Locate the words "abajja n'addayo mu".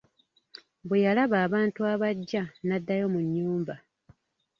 1.93-3.21